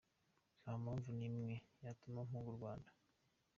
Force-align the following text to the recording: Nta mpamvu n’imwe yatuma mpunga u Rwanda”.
Nta 0.61 0.73
mpamvu 0.83 1.09
n’imwe 1.17 1.51
yatuma 1.85 2.19
mpunga 2.27 2.49
u 2.53 2.57
Rwanda”. 2.57 2.89